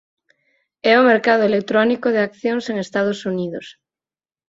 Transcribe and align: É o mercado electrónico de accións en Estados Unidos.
É 0.91 0.93
o 1.01 1.07
mercado 1.11 1.43
electrónico 1.51 2.07
de 2.15 2.21
accións 2.27 2.65
en 2.71 2.75
Estados 2.85 3.19
Unidos. 3.31 3.65